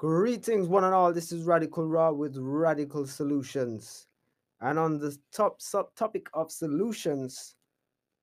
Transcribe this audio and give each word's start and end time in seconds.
Greetings, 0.00 0.66
one 0.66 0.84
and 0.84 0.94
all. 0.94 1.12
This 1.12 1.30
is 1.30 1.44
Radical 1.44 1.86
Raw 1.86 2.10
with 2.10 2.34
Radical 2.38 3.06
Solutions. 3.06 4.06
And 4.62 4.78
on 4.78 4.98
the 4.98 5.14
top 5.30 5.60
subtopic 5.60 6.26
of 6.32 6.50
solutions, 6.50 7.54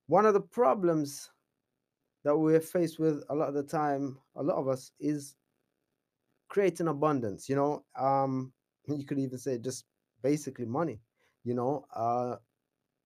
one 0.07 0.25
of 0.25 0.33
the 0.33 0.41
problems 0.41 1.29
that 2.23 2.35
we're 2.35 2.61
faced 2.61 2.97
with 2.97 3.23
a 3.29 3.35
lot 3.35 3.49
of 3.49 3.53
the 3.53 3.61
time, 3.61 4.17
a 4.35 4.41
lot 4.41 4.57
of 4.57 4.67
us, 4.67 4.91
is 4.99 5.35
creating 6.49 6.87
abundance. 6.87 7.47
You 7.47 7.57
know, 7.57 7.85
um, 7.95 8.53
you 8.87 9.05
could 9.05 9.19
even 9.19 9.37
say 9.37 9.59
just 9.59 9.85
basically 10.23 10.65
money. 10.65 10.99
You 11.43 11.53
know, 11.53 11.85
uh, 11.95 12.37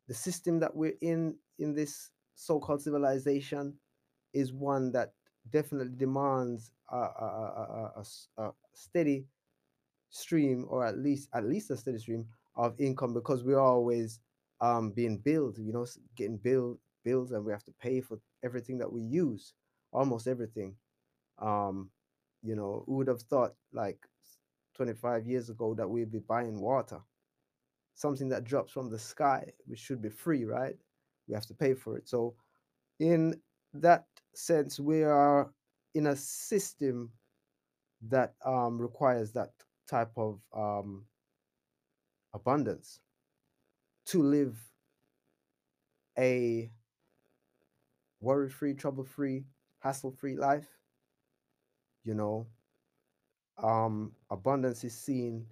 the 0.08 0.14
system 0.14 0.62
that 0.62 0.74
we're 0.74 0.96
in 1.02 1.36
in 1.60 1.74
this 1.74 2.10
so-called 2.36 2.82
civilization 2.82 3.74
is 4.32 4.54
one 4.54 4.94
that 4.94 5.12
definitely 5.50 5.98
demands 5.98 6.72
a, 6.90 6.96
a, 6.96 7.92
a, 7.98 8.04
a, 8.38 8.52
steady 8.74 9.26
stream, 10.10 10.66
or 10.70 10.86
at 10.86 10.98
least 10.98 11.30
at 11.34 11.46
least 11.46 11.72
a 11.72 11.78
steady 11.78 11.98
stream 12.00 12.26
of 12.56 12.80
income, 12.80 13.14
because 13.14 13.44
we're 13.44 13.60
always 13.60 14.20
um, 14.62 14.92
being 14.92 15.18
billed. 15.18 15.58
You 15.58 15.74
know, 15.74 15.86
getting 16.16 16.38
billed 16.38 16.80
bills, 17.04 17.32
and 17.32 17.44
we 17.46 17.52
have 17.52 17.64
to 17.66 17.74
pay 17.82 18.02
for 18.02 18.20
everything 18.44 18.78
that 18.80 18.92
we 18.92 19.02
use, 19.02 19.54
almost 19.92 20.28
everything. 20.28 20.76
Um, 21.40 21.90
you 22.44 22.56
know, 22.56 22.84
who 22.88 22.98
would 22.98 23.08
have 23.08 23.22
thought 23.24 23.54
like 23.74 23.98
25 24.76 25.26
years 25.26 25.50
ago 25.50 25.74
that 25.76 25.88
we'd 25.88 26.12
be 26.12 26.20
buying 26.20 26.60
water, 26.60 27.00
something 27.96 28.30
that 28.30 28.44
drops 28.44 28.72
from 28.72 28.90
the 28.90 29.00
sky, 29.00 29.46
which 29.66 29.80
should 29.80 30.02
be 30.02 30.10
free, 30.10 30.46
right? 30.46 30.76
We 31.28 31.34
have 31.34 31.46
to 31.48 31.54
pay 31.54 31.74
for 31.74 31.98
it. 31.98 32.08
So, 32.08 32.36
in 33.00 33.40
that 33.74 34.06
sense, 34.34 34.80
we 34.80 35.04
are 35.04 35.52
in 35.94 36.08
a 36.08 36.16
system 36.16 37.12
that 38.10 38.36
um, 38.46 38.80
requires 38.82 39.32
that 39.34 39.52
type 39.90 40.12
of 40.18 40.40
um, 40.56 41.06
abundance 42.34 43.00
to 44.06 44.24
live 44.24 44.58
a 46.18 46.72
worry 48.20 48.50
free, 48.50 48.74
trouble 48.74 49.04
free, 49.04 49.46
hassle 49.80 50.12
free 50.12 50.36
life. 50.36 50.68
You 52.04 52.16
know, 52.16 52.48
um, 53.62 54.14
abundance 54.30 54.84
is 54.84 54.96
seen 54.96 55.46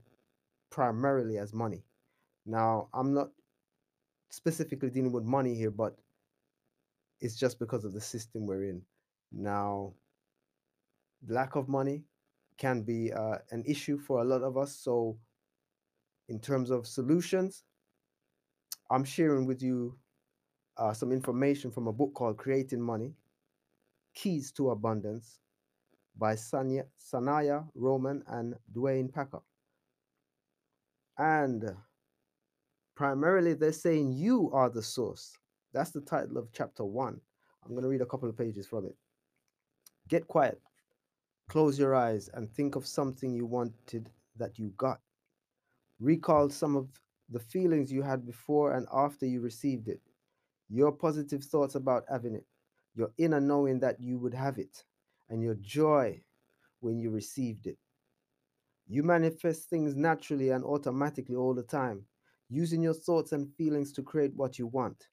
primarily 0.72 1.38
as 1.38 1.54
money. 1.54 1.84
Now, 2.46 2.90
I'm 2.94 3.14
not 3.14 3.30
specifically 4.30 4.90
dealing 4.90 5.12
with 5.12 5.24
money 5.24 5.56
here, 5.56 5.72
but 5.72 5.98
it's 7.22 7.36
just 7.36 7.60
because 7.60 7.86
of 7.86 7.94
the 7.94 8.02
system 8.02 8.46
we're 8.46 8.64
in. 8.64 8.82
Now, 9.32 9.94
lack 11.28 11.56
of 11.56 11.68
money 11.68 12.04
can 12.60 12.84
be 12.84 13.12
uh, 13.12 13.38
an 13.52 13.64
issue 13.66 13.98
for 13.98 14.22
a 14.22 14.26
lot 14.26 14.44
of 14.44 14.58
us. 14.58 14.76
So, 14.76 15.18
in 16.28 16.40
terms 16.40 16.70
of 16.70 16.86
solutions, 16.86 17.64
I'm 18.92 19.04
sharing 19.04 19.48
with 19.48 19.64
you 19.64 19.98
uh, 20.78 20.94
some 20.94 21.12
information 21.12 21.72
from 21.72 21.88
a 21.88 21.94
book 21.94 22.14
called 22.14 22.38
Creating 22.38 22.82
Money 22.82 23.14
Keys 24.14 24.52
to 24.54 24.72
Abundance 24.72 25.40
by 26.18 26.36
Sanya, 26.36 26.84
Sanaya 27.00 27.66
Roman 27.74 28.22
and 28.28 28.56
Duane 28.74 29.10
Packer. 29.10 29.42
And 31.18 31.64
primarily, 32.96 33.54
they're 33.54 33.72
saying 33.72 34.14
you 34.14 34.52
are 34.54 34.70
the 34.70 34.84
source. 34.84 35.38
That's 35.74 35.92
the 35.92 36.02
title 36.02 36.38
of 36.38 36.52
chapter 36.52 36.84
one. 36.84 37.20
I'm 37.64 37.72
going 37.72 37.84
to 37.84 37.90
read 37.90 38.02
a 38.02 38.06
couple 38.06 38.30
of 38.30 38.38
pages 38.38 38.68
from 38.68 38.86
it. 38.86 38.96
Get 40.08 40.28
quiet, 40.28 40.60
close 41.50 41.78
your 41.78 41.96
eyes, 41.96 42.30
and 42.36 42.50
think 42.50 42.76
of 42.76 42.88
something 42.88 43.34
you 43.34 43.46
wanted 43.46 44.10
that 44.38 44.58
you 44.58 44.72
got. 44.78 45.02
Recall 46.00 46.50
some 46.50 46.78
of 46.78 46.88
the 47.30 47.40
feelings 47.40 47.92
you 47.92 48.02
had 48.02 48.26
before 48.26 48.74
and 48.74 48.88
after 48.94 49.26
you 49.26 49.42
received 49.42 49.90
it, 49.90 50.00
your 50.70 50.92
positive 50.92 51.44
thoughts 51.44 51.76
about 51.76 52.06
having 52.10 52.36
it, 52.36 52.46
your 52.96 53.12
inner 53.18 53.42
knowing 53.42 53.80
that 53.80 54.00
you 54.00 54.18
would 54.20 54.34
have 54.34 54.58
it, 54.60 54.84
and 55.30 55.42
your 55.42 55.56
joy 55.56 56.22
when 56.80 56.98
you 57.00 57.10
received 57.10 57.68
it. 57.68 57.78
You 58.88 59.04
manifest 59.04 59.70
things 59.70 59.96
naturally 59.96 60.50
and 60.50 60.64
automatically 60.64 61.36
all 61.36 61.54
the 61.54 61.64
time, 61.64 62.06
using 62.50 62.82
your 62.82 62.94
thoughts 62.94 63.32
and 63.32 63.54
feelings 63.56 63.92
to 63.94 64.04
create 64.04 64.36
what 64.36 64.58
you 64.58 64.68
want. 64.68 65.10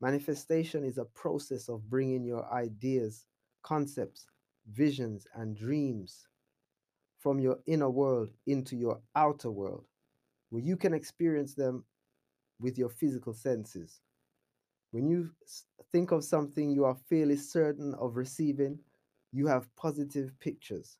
Manifestation 0.00 0.84
is 0.84 0.98
a 0.98 1.04
process 1.04 1.68
of 1.68 1.88
bringing 1.88 2.24
your 2.24 2.52
ideas, 2.52 3.26
concepts, 3.62 4.26
visions, 4.70 5.26
and 5.34 5.56
dreams 5.56 6.28
from 7.18 7.38
your 7.38 7.58
inner 7.66 7.90
world 7.90 8.30
into 8.46 8.76
your 8.76 9.00
outer 9.14 9.50
world, 9.50 9.84
where 10.50 10.62
you 10.62 10.76
can 10.76 10.94
experience 10.94 11.54
them 11.54 11.84
with 12.60 12.78
your 12.78 12.88
physical 12.88 13.32
senses. 13.32 14.00
When 14.90 15.08
you 15.08 15.30
think 15.90 16.10
of 16.10 16.24
something 16.24 16.70
you 16.70 16.84
are 16.84 16.96
fairly 17.08 17.36
certain 17.36 17.94
of 17.94 18.16
receiving, 18.16 18.78
you 19.32 19.46
have 19.46 19.74
positive 19.76 20.32
pictures. 20.40 20.98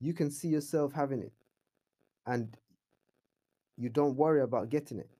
You 0.00 0.14
can 0.14 0.30
see 0.30 0.48
yourself 0.48 0.92
having 0.92 1.22
it, 1.22 1.32
and 2.26 2.56
you 3.76 3.88
don't 3.88 4.16
worry 4.16 4.42
about 4.42 4.70
getting 4.70 4.98
it. 4.98 5.10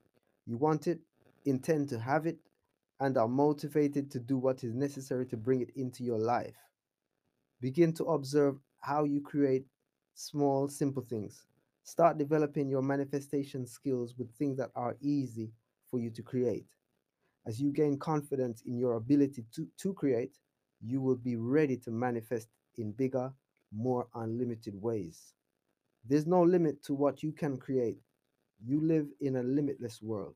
You 0.47 0.57
want 0.57 0.87
it, 0.87 1.01
intend 1.45 1.89
to 1.91 1.99
have 1.99 2.27
it, 2.27 2.39
and 3.01 3.17
are 3.19 3.29
motivated 3.29 4.11
to 4.13 4.21
do 4.21 4.39
what 4.39 4.65
is 4.65 4.75
necessary 4.75 5.27
to 5.27 5.37
bring 5.37 5.61
it 5.61 5.71
into 5.77 6.05
your 6.05 6.19
life. 6.19 6.57
Begin 7.61 7.93
to 7.95 8.05
observe 8.05 8.57
how 8.81 9.05
you 9.05 9.21
create 9.21 9.65
small, 10.15 10.69
simple 10.69 11.05
things. 11.09 11.45
Start 11.85 12.19
developing 12.19 12.69
your 12.69 12.83
manifestation 12.83 13.67
skills 13.67 14.15
with 14.19 14.35
things 14.35 14.57
that 14.59 14.71
are 14.75 14.97
easy 15.01 15.51
for 15.91 16.01
you 16.01 16.11
to 16.11 16.23
create. 16.23 16.67
As 17.47 17.61
you 17.61 17.73
gain 17.73 17.99
confidence 17.99 18.63
in 18.67 18.77
your 18.77 18.95
ability 18.95 19.45
to, 19.55 19.69
to 19.79 19.95
create, 19.95 20.37
you 20.85 21.01
will 21.01 21.17
be 21.17 21.37
ready 21.37 21.77
to 21.79 21.91
manifest 21.91 22.49
in 22.77 22.93
bigger, 22.93 23.33
more 23.73 24.09
unlimited 24.15 24.75
ways. 24.81 25.33
There's 26.09 26.27
no 26.27 26.43
limit 26.43 26.83
to 26.85 26.95
what 26.95 27.23
you 27.23 27.33
can 27.33 27.57
create. 27.57 27.99
You 28.65 28.81
live 28.81 29.07
in 29.21 29.37
a 29.37 29.43
limitless 29.43 30.03
world. 30.03 30.35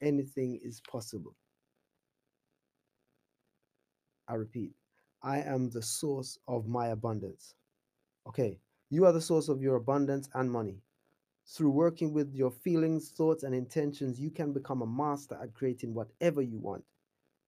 Anything 0.00 0.60
is 0.62 0.80
possible. 0.80 1.34
I 4.28 4.34
repeat, 4.34 4.72
I 5.26 5.38
am 5.40 5.68
the 5.68 5.82
source 5.82 6.38
of 6.46 6.68
my 6.68 6.88
abundance. 6.90 7.56
Okay, 8.28 8.60
you 8.90 9.06
are 9.06 9.12
the 9.12 9.20
source 9.20 9.48
of 9.48 9.60
your 9.60 9.74
abundance 9.74 10.28
and 10.34 10.48
money. 10.48 10.78
Through 11.48 11.70
working 11.70 12.12
with 12.12 12.32
your 12.32 12.52
feelings, 12.52 13.10
thoughts, 13.10 13.42
and 13.42 13.52
intentions, 13.52 14.20
you 14.20 14.30
can 14.30 14.52
become 14.52 14.82
a 14.82 14.86
master 14.86 15.36
at 15.42 15.52
creating 15.52 15.94
whatever 15.94 16.42
you 16.42 16.58
want. 16.58 16.84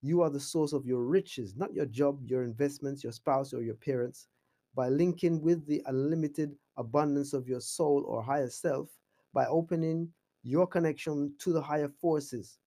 You 0.03 0.22
are 0.22 0.31
the 0.31 0.41
source 0.41 0.72
of 0.72 0.87
your 0.87 1.05
riches, 1.05 1.55
not 1.56 1.72
your 1.72 1.87
job, 1.87 2.21
your 2.25 2.43
investments, 2.43 3.05
your 3.05 3.12
spouse, 3.12 3.55
or 3.55 3.62
your 3.62 3.77
parents. 3.77 4.27
By 4.75 4.89
linking 4.89 5.41
with 5.41 5.65
the 5.65 5.81
unlimited 5.87 6.56
abundance 6.78 7.33
of 7.33 7.47
your 7.47 7.60
soul 7.60 8.05
or 8.09 8.25
higher 8.25 8.50
self, 8.50 8.89
by 9.33 9.47
opening 9.47 10.09
your 10.43 10.66
connection 10.66 11.33
to 11.39 11.53
the 11.53 11.62
higher 11.62 11.89
forces, 12.00 12.59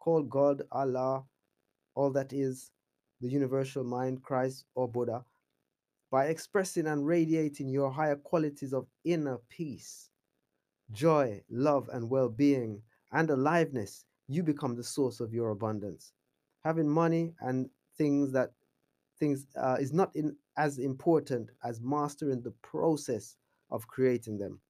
called 0.00 0.28
God, 0.28 0.62
Allah, 0.72 1.22
all 1.94 2.10
that 2.10 2.32
is, 2.32 2.72
the 3.20 3.28
universal 3.28 3.84
mind, 3.84 4.22
Christ, 4.22 4.64
or 4.74 4.88
Buddha, 4.88 5.24
by 6.10 6.26
expressing 6.26 6.86
and 6.86 7.06
radiating 7.06 7.68
your 7.68 7.90
higher 7.90 8.16
qualities 8.16 8.72
of 8.72 8.86
inner 9.04 9.38
peace, 9.48 10.10
joy, 10.92 11.42
love, 11.50 11.88
and 11.92 12.08
well 12.08 12.28
being, 12.28 12.82
and 13.12 13.30
aliveness, 13.30 14.04
you 14.28 14.42
become 14.42 14.76
the 14.76 14.84
source 14.84 15.20
of 15.20 15.32
your 15.32 15.50
abundance. 15.50 16.12
Having 16.64 16.88
money 16.88 17.34
and 17.40 17.68
things 17.96 18.32
that 18.32 18.52
things 19.18 19.46
uh, 19.56 19.76
is 19.80 19.92
not 19.92 20.14
in, 20.14 20.36
as 20.56 20.78
important 20.78 21.50
as 21.64 21.80
mastering 21.80 22.42
the 22.42 22.52
process 22.62 23.36
of 23.70 23.86
creating 23.86 24.38
them. 24.38 24.60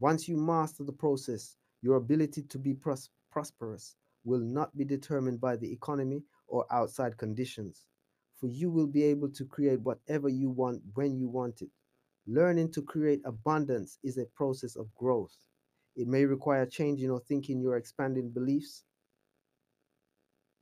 Once 0.00 0.28
you 0.28 0.36
master 0.36 0.84
the 0.84 0.92
process, 0.92 1.56
your 1.82 1.96
ability 1.96 2.42
to 2.42 2.58
be 2.58 2.74
pros- 2.74 3.10
prosperous 3.30 3.96
will 4.24 4.40
not 4.40 4.76
be 4.76 4.84
determined 4.84 5.40
by 5.40 5.56
the 5.56 5.70
economy 5.70 6.22
or 6.48 6.66
outside 6.70 7.16
conditions, 7.18 7.86
for 8.40 8.46
you 8.48 8.70
will 8.70 8.86
be 8.86 9.02
able 9.04 9.28
to 9.30 9.44
create 9.44 9.80
whatever 9.80 10.28
you 10.28 10.50
want 10.50 10.80
when 10.94 11.18
you 11.18 11.28
want 11.28 11.62
it. 11.62 11.70
Learning 12.26 12.70
to 12.72 12.82
create 12.82 13.20
abundance 13.24 13.98
is 14.02 14.18
a 14.18 14.26
process 14.26 14.76
of 14.76 14.94
growth. 14.94 15.36
It 15.94 16.08
may 16.08 16.24
require 16.24 16.66
changing 16.66 17.10
or 17.10 17.20
thinking 17.20 17.60
your 17.60 17.76
expanding 17.76 18.30
beliefs 18.30 18.84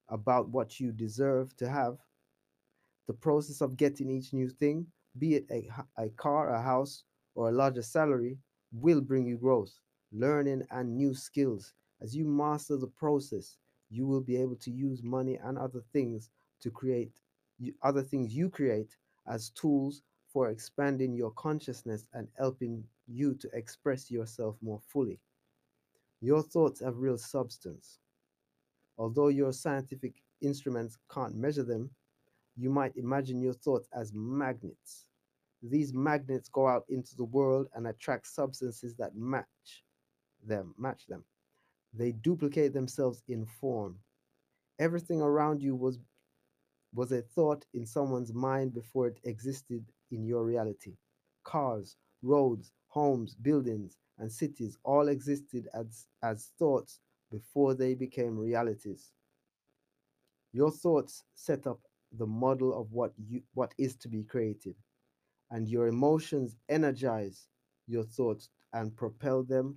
about 0.09 0.51
what 0.51 0.79
you 0.79 0.93
deserve 0.93 1.57
to 1.57 1.69
have. 1.69 1.97
The 3.07 3.15
process 3.15 3.61
of 3.61 3.77
getting 3.77 4.11
each 4.11 4.33
new 4.33 4.49
thing, 4.49 4.87
be 5.19 5.35
it 5.35 5.47
a, 5.51 5.69
a 5.97 6.09
car, 6.11 6.55
a 6.55 6.61
house, 6.63 7.05
or 7.35 7.49
a 7.49 7.53
larger 7.53 7.83
salary, 7.83 8.39
will 8.73 9.01
bring 9.01 9.27
you 9.27 9.37
growth, 9.37 9.73
learning, 10.13 10.63
and 10.71 10.97
new 10.97 11.15
skills. 11.15 11.73
As 12.01 12.15
you 12.15 12.27
master 12.27 12.77
the 12.77 12.87
process, 12.89 13.57
you 13.91 14.07
will 14.07 14.21
be 14.21 14.37
able 14.37 14.57
to 14.57 14.71
use 14.71 15.03
money 15.03 15.39
and 15.45 15.59
other 15.59 15.83
things 15.93 16.31
to 16.61 16.71
create 16.71 17.13
other 17.83 18.03
things 18.03 18.35
you 18.35 18.49
create 18.49 18.97
as 19.29 19.51
tools 19.51 20.03
for 20.27 20.51
expanding 20.51 21.15
your 21.15 21.31
consciousness 21.33 22.09
and 22.13 22.27
helping 22.37 22.83
you 23.07 23.35
to 23.35 23.49
express 23.53 24.11
yourself 24.11 24.57
more 24.61 24.81
fully. 24.89 25.21
Your 26.21 26.43
thoughts 26.43 26.81
have 26.81 26.99
real 26.99 27.19
substance. 27.19 28.01
Although 28.99 29.29
your 29.29 29.53
scientific 29.53 30.15
instruments 30.41 30.99
can't 31.13 31.37
measure 31.37 31.63
them, 31.63 31.91
you 32.57 32.71
might 32.71 32.97
imagine 32.97 33.41
your 33.41 33.53
thoughts 33.53 33.89
as 33.93 34.13
magnets. 34.13 35.05
These 35.63 35.95
magnets 35.95 36.49
go 36.49 36.67
out 36.67 36.85
into 36.89 37.17
the 37.17 37.25
world 37.25 37.69
and 37.75 37.87
attract 37.87 38.27
substances 38.27 38.95
that 38.97 39.17
match 39.17 39.85
them, 40.47 40.75
match 40.79 41.07
them. 41.07 41.25
They 41.97 42.13
duplicate 42.13 42.73
themselves 42.73 43.23
in 43.29 43.47
form. 43.47 43.99
Everything 44.79 45.23
around 45.23 45.63
you 45.63 45.77
was 45.77 45.99
was 46.95 47.13
a 47.13 47.23
thought 47.23 47.65
in 47.75 47.87
someone's 47.87 48.33
mind 48.33 48.73
before 48.73 49.09
it 49.09 49.19
existed 49.25 49.85
in 50.13 50.25
your 50.25 50.45
reality. 50.45 50.95
Cars, 51.45 51.97
roads, 52.23 52.73
homes, 52.89 53.35
buildings, 53.35 53.99
and 54.19 54.31
cities 54.31 54.79
all 54.85 55.09
existed 55.09 55.69
as, 55.75 56.07
as 56.23 56.53
thoughts 56.59 57.01
before 57.33 57.75
they 57.75 57.95
became 57.95 58.39
realities. 58.39 59.11
Your 60.53 60.71
thoughts 60.71 61.25
set 61.35 61.67
up 61.67 61.81
the 62.17 62.27
model 62.27 62.81
of 62.81 62.93
what 62.93 63.13
you 63.19 63.43
what 63.55 63.75
is 63.77 63.97
to 63.97 64.09
be 64.09 64.23
created, 64.23 64.77
and 65.51 65.69
your 65.69 65.89
emotions 65.89 66.57
energize 66.69 67.49
your 67.89 68.05
thoughts 68.05 68.49
and 68.73 68.97
propel 68.97 69.43
them 69.43 69.77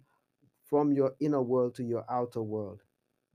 from 0.70 0.92
your 0.92 1.16
inner 1.20 1.42
world 1.42 1.76
to 1.76 1.84
your 1.84 2.06
outer 2.10 2.42
world. 2.42 2.82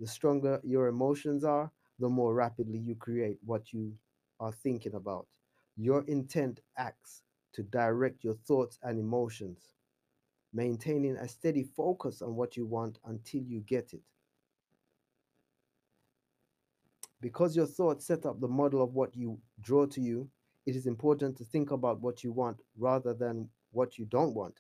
The 0.01 0.07
stronger 0.07 0.61
your 0.65 0.89
emotions 0.89 1.45
are, 1.45 1.71
the 1.99 2.09
more 2.09 2.35
rapidly 2.35 2.79
you 2.79 2.95
create 2.95 3.39
what 3.45 3.73
you 3.73 3.95
are 4.41 4.53
thinking 4.53 4.95
about. 4.95 5.27
Your 5.77 6.03
intent 6.05 6.61
acts 6.77 7.23
to 7.55 7.63
direct 7.63 8.25
your 8.25 8.35
thoughts 8.35 8.79
and 8.83 8.99
emotions, 8.99 9.75
maintaining 10.53 11.17
a 11.17 11.29
steady 11.29 11.63
focus 11.63 12.23
on 12.23 12.35
what 12.35 12.57
you 12.57 12.67
want 12.67 12.99
until 13.07 13.43
you 13.43 13.61
get 13.61 13.93
it. 13.93 14.03
Because 17.21 17.55
your 17.55 17.67
thoughts 17.67 18.07
set 18.07 18.27
up 18.27 18.41
the 18.41 18.49
model 18.49 18.83
of 18.83 18.95
what 18.95 19.15
you 19.17 19.39
draw 19.61 19.87
to 19.87 20.01
you, 20.01 20.29
it 20.67 20.75
is 20.75 20.87
important 20.87 21.37
to 21.37 21.45
think 21.45 21.71
about 21.71 22.01
what 22.01 22.25
you 22.25 22.33
want 22.33 22.61
rather 22.77 23.15
than 23.15 23.49
what 23.71 23.99
you 23.99 24.05
don't 24.07 24.35
want. 24.35 24.55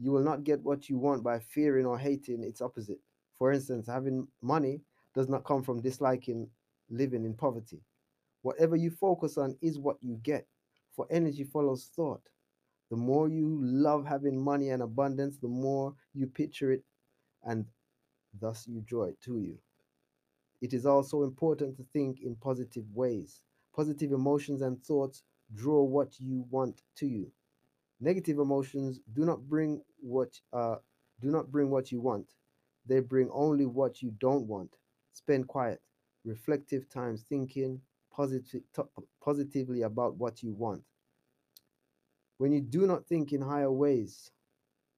You 0.00 0.12
will 0.12 0.24
not 0.24 0.44
get 0.44 0.62
what 0.62 0.88
you 0.88 0.98
want 0.98 1.22
by 1.22 1.38
fearing 1.40 1.84
or 1.86 1.98
hating 1.98 2.42
its 2.42 2.62
opposite. 2.62 3.00
For 3.38 3.52
instance, 3.52 3.86
having 3.86 4.26
money 4.42 4.80
does 5.14 5.28
not 5.28 5.44
come 5.44 5.62
from 5.62 5.82
disliking 5.82 6.48
living 6.88 7.24
in 7.24 7.34
poverty. 7.34 7.80
Whatever 8.42 8.76
you 8.76 8.90
focus 8.90 9.36
on 9.36 9.56
is 9.60 9.78
what 9.78 9.98
you 10.00 10.18
get, 10.22 10.46
for 10.96 11.06
energy 11.10 11.44
follows 11.44 11.90
thought. 11.94 12.22
The 12.90 12.96
more 12.96 13.28
you 13.28 13.58
love 13.62 14.06
having 14.06 14.42
money 14.42 14.70
and 14.70 14.82
abundance, 14.82 15.36
the 15.36 15.48
more 15.48 15.94
you 16.14 16.26
picture 16.26 16.72
it 16.72 16.82
and 17.44 17.66
thus 18.40 18.66
you 18.66 18.80
draw 18.80 19.04
it 19.04 19.20
to 19.22 19.38
you. 19.38 19.58
It 20.60 20.72
is 20.74 20.86
also 20.86 21.22
important 21.24 21.76
to 21.76 21.84
think 21.92 22.20
in 22.22 22.36
positive 22.36 22.84
ways. 22.94 23.42
Positive 23.74 24.12
emotions 24.12 24.62
and 24.62 24.82
thoughts 24.84 25.22
draw 25.54 25.82
what 25.82 26.18
you 26.18 26.44
want 26.50 26.82
to 26.96 27.06
you. 27.06 27.30
Negative 28.00 28.38
emotions 28.38 29.00
do 29.12 29.24
not 29.24 29.48
bring 29.48 29.82
what 30.00 30.40
uh, 30.52 30.76
do 31.20 31.30
not 31.30 31.50
bring 31.52 31.70
what 31.70 31.92
you 31.92 32.00
want. 32.00 32.32
They 32.86 33.00
bring 33.00 33.28
only 33.30 33.66
what 33.66 34.02
you 34.02 34.12
don't 34.18 34.46
want. 34.46 34.76
Spend 35.12 35.48
quiet, 35.48 35.80
reflective 36.24 36.88
times 36.88 37.24
thinking 37.28 37.80
positive, 38.10 38.62
positively 39.22 39.82
about 39.82 40.16
what 40.16 40.42
you 40.42 40.52
want. 40.52 40.82
When 42.38 42.52
you 42.52 42.62
do 42.62 42.86
not 42.86 43.06
think 43.06 43.32
in 43.32 43.42
higher 43.42 43.70
ways, 43.70 44.30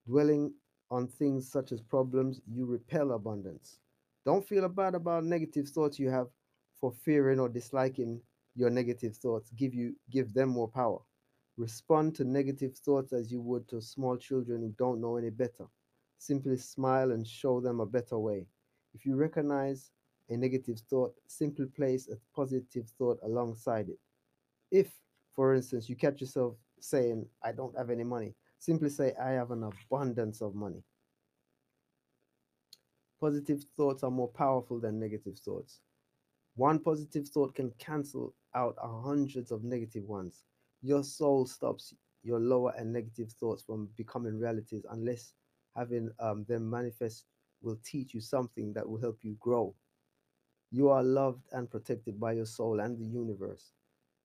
dwelling 0.06 0.54
on 0.90 1.08
things 1.08 1.50
such 1.50 1.72
as 1.72 1.80
problems, 1.80 2.40
you 2.46 2.66
repel 2.66 3.12
abundance. 3.12 3.78
Don't 4.24 4.46
feel 4.46 4.68
bad 4.68 4.94
about 4.94 5.24
negative 5.24 5.68
thoughts 5.68 5.98
you 5.98 6.08
have 6.08 6.28
for 6.80 6.92
fearing 6.92 7.40
or 7.40 7.48
disliking 7.48 8.20
your 8.54 8.70
negative 8.70 9.16
thoughts. 9.16 9.50
Give 9.56 9.74
you 9.74 9.96
give 10.10 10.32
them 10.32 10.50
more 10.50 10.68
power. 10.68 11.00
Respond 11.56 12.14
to 12.16 12.24
negative 12.24 12.76
thoughts 12.76 13.12
as 13.12 13.30
you 13.30 13.40
would 13.42 13.68
to 13.68 13.80
small 13.80 14.16
children 14.16 14.62
who 14.62 14.74
don't 14.78 15.00
know 15.00 15.16
any 15.16 15.30
better. 15.30 15.66
Simply 16.18 16.56
smile 16.56 17.10
and 17.10 17.26
show 17.26 17.60
them 17.60 17.80
a 17.80 17.86
better 17.86 18.18
way. 18.18 18.46
If 18.94 19.04
you 19.04 19.16
recognize 19.16 19.90
a 20.30 20.36
negative 20.36 20.80
thought, 20.88 21.14
simply 21.26 21.66
place 21.66 22.08
a 22.08 22.16
positive 22.34 22.88
thought 22.98 23.18
alongside 23.22 23.88
it. 23.88 23.98
If, 24.70 24.92
for 25.34 25.54
instance, 25.54 25.88
you 25.88 25.96
catch 25.96 26.20
yourself 26.20 26.54
saying, 26.80 27.26
I 27.42 27.52
don't 27.52 27.76
have 27.76 27.90
any 27.90 28.04
money, 28.04 28.34
simply 28.58 28.88
say, 28.88 29.12
I 29.20 29.30
have 29.30 29.50
an 29.50 29.64
abundance 29.64 30.40
of 30.40 30.54
money. 30.54 30.82
Positive 33.20 33.62
thoughts 33.76 34.02
are 34.02 34.10
more 34.10 34.28
powerful 34.28 34.80
than 34.80 34.98
negative 34.98 35.38
thoughts. 35.38 35.80
One 36.56 36.78
positive 36.78 37.28
thought 37.28 37.54
can 37.54 37.72
cancel 37.78 38.34
out 38.54 38.76
hundreds 38.82 39.52
of 39.52 39.64
negative 39.64 40.04
ones. 40.04 40.44
Your 40.82 41.04
soul 41.04 41.46
stops 41.46 41.94
your 42.22 42.40
lower 42.40 42.72
and 42.76 42.92
negative 42.92 43.32
thoughts 43.32 43.62
from 43.62 43.88
becoming 43.96 44.38
realities 44.38 44.84
unless 44.90 45.34
having 45.76 46.10
um, 46.18 46.44
them 46.48 46.68
manifest 46.68 47.24
will 47.62 47.78
teach 47.84 48.14
you 48.14 48.20
something 48.20 48.72
that 48.74 48.88
will 48.88 49.00
help 49.00 49.18
you 49.22 49.36
grow. 49.40 49.74
You 50.70 50.88
are 50.88 51.02
loved 51.02 51.46
and 51.52 51.70
protected 51.70 52.18
by 52.18 52.32
your 52.32 52.46
soul 52.46 52.80
and 52.80 52.98
the 52.98 53.06
universe. 53.06 53.72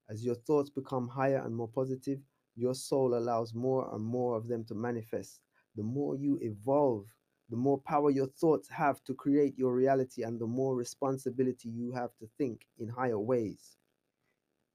As 0.10 0.24
your 0.26 0.36
thoughts 0.36 0.70
become 0.70 1.08
higher 1.08 1.44
and 1.46 1.56
more 1.56 1.68
positive, 1.68 2.20
your 2.56 2.74
soul 2.74 3.16
allows 3.16 3.54
more 3.54 3.94
and 3.94 4.04
more 4.04 4.36
of 4.36 4.48
them 4.48 4.64
to 4.66 4.76
manifest. 4.76 5.42
The 5.76 5.84
more 5.84 6.16
you 6.16 6.40
evolve, 6.42 7.06
the 7.50 7.56
more 7.58 7.78
power 7.80 8.10
your 8.10 8.28
thoughts 8.28 8.68
have 8.70 9.04
to 9.04 9.14
create 9.14 9.58
your 9.58 9.76
reality 9.76 10.24
and 10.24 10.40
the 10.40 10.48
more 10.48 10.76
responsibility 10.76 11.70
you 11.70 11.92
have 11.92 12.16
to 12.18 12.28
think 12.38 12.66
in 12.80 12.90
higher 12.90 13.20
ways. 13.20 13.78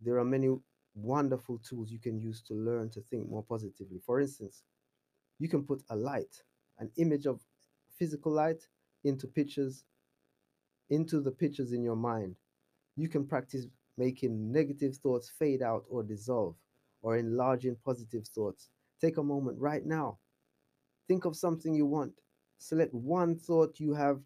There 0.01 0.19
are 0.19 0.25
many 0.25 0.57
wonderful 0.95 1.59
tools 1.59 1.91
you 1.91 1.99
can 1.99 2.21
use 2.21 2.43
to 2.43 2.55
learn 2.55 2.91
to 2.91 3.01
think 3.11 3.29
more 3.29 3.43
positively. 3.43 4.01
For 4.05 4.21
instance, 4.21 4.63
you 5.39 5.49
can 5.49 5.65
put 5.65 5.83
a 5.91 5.97
light, 5.97 6.43
an 6.79 6.91
image 6.97 7.27
of 7.27 7.41
physical 7.99 8.33
light 8.33 8.63
into 9.05 9.27
pictures, 9.27 9.85
into 10.91 11.21
the 11.21 11.31
pictures 11.31 11.73
in 11.73 11.83
your 11.83 11.97
mind. 11.97 12.37
You 12.97 13.09
can 13.09 13.27
practice 13.27 13.67
making 13.97 14.53
negative 14.53 14.97
thoughts 14.97 15.31
fade 15.39 15.63
out 15.63 15.85
or 15.89 16.03
dissolve, 16.03 16.57
or 17.03 17.17
enlarging 17.17 17.77
positive 17.85 18.27
thoughts. 18.29 18.69
Take 19.01 19.17
a 19.17 19.23
moment 19.23 19.59
right 19.59 19.85
now. 19.85 20.19
Think 21.09 21.25
of 21.25 21.37
something 21.37 21.75
you 21.75 21.87
want. 21.87 22.13
Select 22.59 22.95
one 22.95 23.37
thought 23.37 23.81
you 23.81 23.95
have 23.95 24.21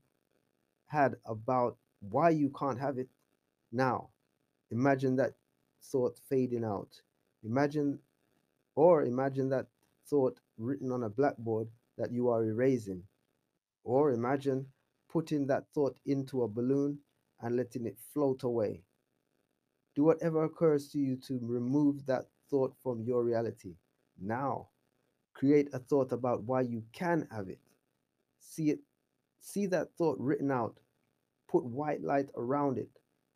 had 0.86 1.16
about 1.24 1.76
why 2.00 2.30
you 2.30 2.50
can't 2.58 2.78
have 2.78 2.98
it 2.98 3.08
now. 3.72 4.10
Imagine 4.70 5.16
that 5.16 5.32
thought 5.82 6.18
fading 6.28 6.64
out. 6.64 7.00
Imagine 7.44 7.98
or 8.74 9.04
imagine 9.04 9.48
that 9.50 9.66
thought 10.08 10.38
written 10.58 10.92
on 10.92 11.02
a 11.02 11.08
blackboard 11.08 11.68
that 11.98 12.12
you 12.12 12.28
are 12.28 12.44
erasing. 12.44 13.02
Or 13.84 14.12
imagine 14.12 14.66
putting 15.08 15.46
that 15.46 15.64
thought 15.74 15.98
into 16.04 16.42
a 16.42 16.48
balloon 16.48 16.98
and 17.40 17.56
letting 17.56 17.86
it 17.86 17.98
float 18.12 18.42
away. 18.42 18.82
Do 19.94 20.04
whatever 20.04 20.44
occurs 20.44 20.88
to 20.88 20.98
you 20.98 21.16
to 21.26 21.38
remove 21.42 22.04
that 22.06 22.26
thought 22.50 22.74
from 22.82 23.02
your 23.02 23.24
reality. 23.24 23.76
Now, 24.20 24.68
create 25.34 25.68
a 25.72 25.78
thought 25.78 26.12
about 26.12 26.42
why 26.44 26.62
you 26.62 26.84
can 26.92 27.26
have 27.30 27.48
it. 27.48 27.60
See 28.38 28.70
it, 28.70 28.80
see 29.40 29.66
that 29.66 29.88
thought 29.96 30.18
written 30.18 30.50
out. 30.50 30.78
Put 31.48 31.64
white 31.64 32.02
light 32.02 32.28
around 32.36 32.78
it. 32.78 32.90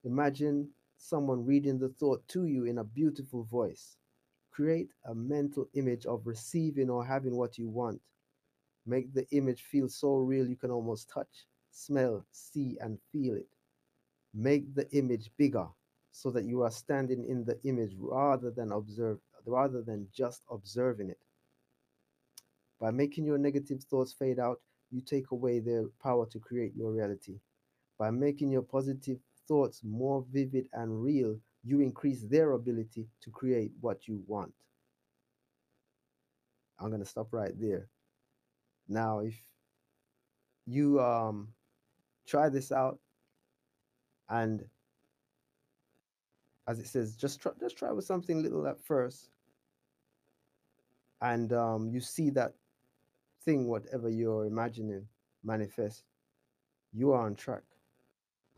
Imagine 0.04 0.70
someone 1.00 1.46
reading 1.46 1.78
the 1.78 1.88
thought 1.88 2.26
to 2.28 2.44
you 2.44 2.64
in 2.64 2.78
a 2.78 2.84
beautiful 2.84 3.44
voice. 3.44 3.96
Create 4.50 4.90
a 5.06 5.14
mental 5.14 5.66
image 5.74 6.04
of 6.04 6.26
receiving 6.26 6.90
or 6.90 7.04
having 7.04 7.36
what 7.36 7.56
you 7.56 7.68
want. 7.68 8.00
Make 8.86 9.12
the 9.14 9.26
image 9.30 9.62
feel 9.62 9.88
so 9.88 10.16
real 10.16 10.46
you 10.46 10.56
can 10.56 10.70
almost 10.70 11.08
touch, 11.08 11.46
smell, 11.70 12.24
see, 12.32 12.76
and 12.80 12.98
feel 13.12 13.34
it. 13.34 13.48
Make 14.34 14.74
the 14.74 14.88
image 14.92 15.30
bigger 15.38 15.66
so 16.12 16.30
that 16.32 16.44
you 16.44 16.62
are 16.62 16.70
standing 16.70 17.24
in 17.28 17.44
the 17.44 17.58
image 17.64 17.94
rather 17.98 18.50
than 18.50 18.72
observe 18.72 19.18
rather 19.46 19.80
than 19.80 20.06
just 20.12 20.42
observing 20.50 21.08
it. 21.10 21.18
By 22.78 22.90
making 22.90 23.24
your 23.24 23.38
negative 23.38 23.82
thoughts 23.84 24.12
fade 24.12 24.38
out, 24.38 24.60
you 24.90 25.00
take 25.00 25.30
away 25.30 25.60
their 25.60 25.84
power 26.02 26.26
to 26.26 26.38
create 26.38 26.74
your 26.76 26.92
reality. 26.92 27.40
By 27.98 28.10
making 28.10 28.50
your 28.50 28.62
positive 28.62 29.18
thoughts 29.50 29.82
more 29.84 30.24
vivid 30.32 30.68
and 30.74 31.02
real, 31.04 31.38
you 31.64 31.82
increase 31.82 32.22
their 32.24 32.52
ability 32.52 33.08
to 33.22 33.30
create 33.32 33.72
what 33.82 34.08
you 34.08 34.22
want. 34.28 34.54
I'm 36.80 36.88
going 36.90 37.02
to 37.02 37.08
stop 37.08 37.28
right 37.32 37.52
there. 37.60 37.88
Now, 38.88 39.20
if 39.20 39.34
you 40.66 41.00
um, 41.00 41.48
try 42.26 42.48
this 42.50 42.72
out 42.72 42.98
and 44.30 44.64
as 46.68 46.80
it 46.80 46.86
says, 46.86 47.16
just 47.16 47.40
try, 47.42 47.52
just 47.60 47.76
try 47.78 47.92
with 47.92 48.06
something 48.06 48.42
little 48.42 48.66
at 48.68 48.82
first. 48.84 49.30
and 51.22 51.52
um, 51.52 51.90
you 51.90 52.00
see 52.00 52.30
that 52.30 52.54
thing, 53.44 53.68
whatever 53.68 54.08
you're 54.10 54.46
imagining, 54.46 55.06
manifest, 55.44 56.04
you 56.92 57.12
are 57.12 57.26
on 57.26 57.36
track. 57.36 57.62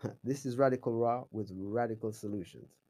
this 0.24 0.46
is 0.46 0.56
Radical 0.56 0.92
Raw 0.94 1.24
with 1.32 1.50
radical 1.54 2.12
solutions. 2.12 2.81